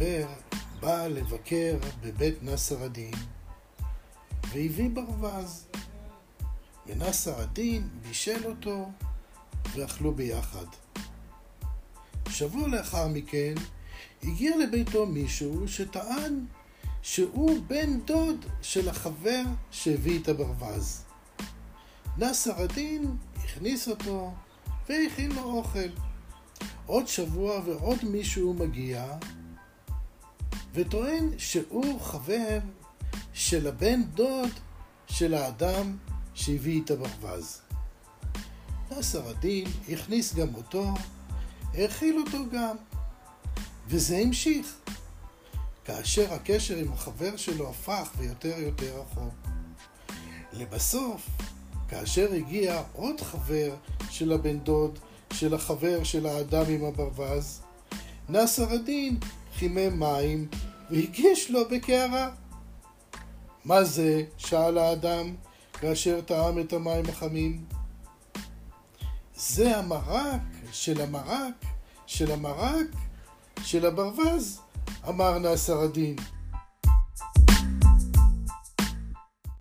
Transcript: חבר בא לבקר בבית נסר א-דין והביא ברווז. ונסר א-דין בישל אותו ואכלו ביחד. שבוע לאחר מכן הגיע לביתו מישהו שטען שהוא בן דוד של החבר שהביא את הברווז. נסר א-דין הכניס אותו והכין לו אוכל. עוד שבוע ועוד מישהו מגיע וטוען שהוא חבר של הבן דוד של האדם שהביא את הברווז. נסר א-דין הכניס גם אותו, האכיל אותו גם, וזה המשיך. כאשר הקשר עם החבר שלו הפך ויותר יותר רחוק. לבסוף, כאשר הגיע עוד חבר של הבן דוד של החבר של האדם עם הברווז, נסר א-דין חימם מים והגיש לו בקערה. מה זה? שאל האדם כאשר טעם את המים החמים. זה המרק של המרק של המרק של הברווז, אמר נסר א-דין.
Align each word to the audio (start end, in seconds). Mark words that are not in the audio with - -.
חבר 0.00 0.26
בא 0.80 1.06
לבקר 1.06 1.76
בבית 2.02 2.42
נסר 2.42 2.84
א-דין 2.84 3.14
והביא 4.48 4.90
ברווז. 4.90 5.66
ונסר 6.86 7.42
א-דין 7.42 7.88
בישל 8.02 8.46
אותו 8.46 8.90
ואכלו 9.74 10.14
ביחד. 10.14 10.64
שבוע 12.28 12.68
לאחר 12.68 13.08
מכן 13.08 13.54
הגיע 14.22 14.56
לביתו 14.56 15.06
מישהו 15.06 15.68
שטען 15.68 16.44
שהוא 17.02 17.58
בן 17.66 18.00
דוד 18.00 18.44
של 18.62 18.88
החבר 18.88 19.42
שהביא 19.70 20.20
את 20.20 20.28
הברווז. 20.28 21.04
נסר 22.18 22.64
א-דין 22.64 23.16
הכניס 23.36 23.88
אותו 23.88 24.34
והכין 24.88 25.32
לו 25.32 25.42
אוכל. 25.42 25.88
עוד 26.86 27.08
שבוע 27.08 27.60
ועוד 27.66 27.98
מישהו 28.04 28.54
מגיע 28.54 29.18
וטוען 30.74 31.38
שהוא 31.38 32.00
חבר 32.00 32.58
של 33.32 33.66
הבן 33.66 34.02
דוד 34.02 34.50
של 35.06 35.34
האדם 35.34 35.96
שהביא 36.34 36.82
את 36.84 36.90
הברווז. 36.90 37.60
נסר 38.90 39.30
א-דין 39.30 39.68
הכניס 39.92 40.34
גם 40.34 40.54
אותו, 40.54 40.94
האכיל 41.74 42.22
אותו 42.26 42.38
גם, 42.52 42.76
וזה 43.86 44.16
המשיך. 44.16 44.76
כאשר 45.84 46.34
הקשר 46.34 46.76
עם 46.76 46.92
החבר 46.92 47.36
שלו 47.36 47.70
הפך 47.70 48.10
ויותר 48.16 48.58
יותר 48.58 49.00
רחוק. 49.00 49.34
לבסוף, 50.52 51.28
כאשר 51.88 52.32
הגיע 52.32 52.82
עוד 52.92 53.20
חבר 53.20 53.74
של 54.10 54.32
הבן 54.32 54.58
דוד 54.58 54.98
של 55.32 55.54
החבר 55.54 56.04
של 56.04 56.26
האדם 56.26 56.64
עם 56.68 56.84
הברווז, 56.84 57.60
נסר 58.28 58.74
א-דין 58.74 59.18
חימם 59.60 59.98
מים 60.00 60.48
והגיש 60.90 61.50
לו 61.50 61.68
בקערה. 61.70 62.30
מה 63.64 63.84
זה? 63.84 64.22
שאל 64.36 64.78
האדם 64.78 65.34
כאשר 65.72 66.20
טעם 66.20 66.58
את 66.58 66.72
המים 66.72 67.04
החמים. 67.08 67.64
זה 69.36 69.76
המרק 69.76 70.40
של 70.72 71.00
המרק 71.00 71.64
של 72.06 72.32
המרק 72.32 72.86
של 73.62 73.86
הברווז, 73.86 74.60
אמר 75.08 75.38
נסר 75.38 75.84
א-דין. 75.84 76.16